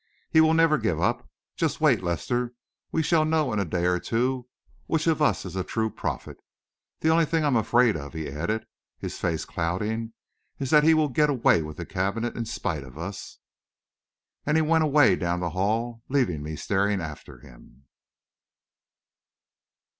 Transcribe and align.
"He 0.31 0.41
will 0.41 0.55
never 0.55 0.79
give 0.79 0.99
up! 0.99 1.29
Just 1.55 1.79
wait, 1.79 2.01
Lester; 2.01 2.55
we 2.91 3.03
shall 3.03 3.23
know 3.23 3.53
in 3.53 3.59
a 3.59 3.65
day 3.65 3.85
or 3.85 3.99
two 3.99 4.47
which 4.87 5.05
of 5.05 5.21
us 5.21 5.45
is 5.45 5.55
a 5.55 5.63
true 5.63 5.91
prophet. 5.91 6.37
The 7.01 7.09
only 7.09 7.25
thing 7.25 7.43
I 7.43 7.47
am 7.49 7.55
afraid 7.55 7.95
of," 7.95 8.13
he 8.13 8.27
added, 8.27 8.65
his 8.97 9.19
face 9.19 9.45
clouding, 9.45 10.13
"is 10.57 10.71
that 10.71 10.83
he'll 10.83 11.07
get 11.07 11.29
away 11.29 11.61
with 11.61 11.77
the 11.77 11.85
cabinet, 11.85 12.35
in 12.35 12.45
spite 12.45 12.83
of 12.83 12.97
us!" 12.97 13.37
And 14.43 14.57
he 14.57 14.63
went 14.63 14.83
away 14.83 15.15
down 15.15 15.39
the 15.39 15.51
hall, 15.51 16.01
leaving 16.09 16.41
me 16.41 16.55
staring 16.55 16.99
after 16.99 17.37
him. 17.41 17.83